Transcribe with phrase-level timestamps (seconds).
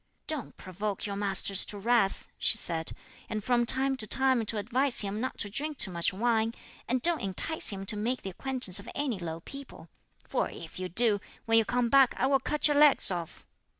[0.25, 2.93] "Don't provoke your master to wrath," she said,
[3.29, 6.55] "and from time to time do advise him not to drink too much wine;
[6.87, 9.89] and don't entice him to make the acquaintance of any low people;
[10.27, 13.45] for if you do, when you come back I will cut your leg off."